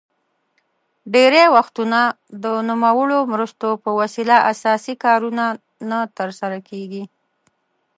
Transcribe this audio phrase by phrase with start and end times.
[1.13, 1.99] ډیری وختونه
[2.43, 5.45] د نوموړو مرستو په وسیله اساسي کارونه
[5.89, 7.03] نه تر سره کیږي.